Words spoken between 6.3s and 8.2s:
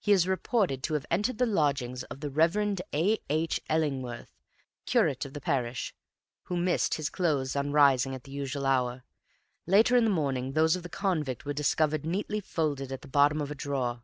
who missed his clothes on rising